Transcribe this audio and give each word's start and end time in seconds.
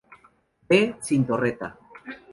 D 0.73 0.79
sin 1.09 1.21
torreta. 1.27 1.67